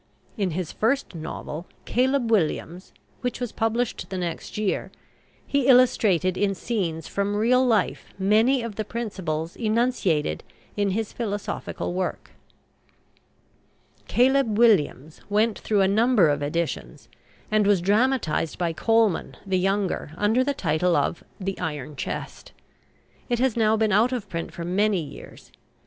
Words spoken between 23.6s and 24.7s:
been out of print for